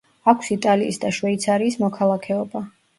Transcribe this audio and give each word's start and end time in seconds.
აქვს 0.31 0.49
იტალიის 0.55 0.99
და 1.05 1.13
შვეიცარიის 1.19 1.81
მოქალაქეობა. 1.87 2.69